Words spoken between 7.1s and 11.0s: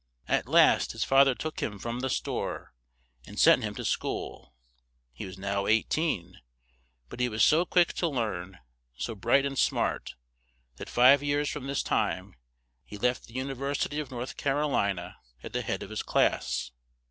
he was so quick to learn, so bright and smart, that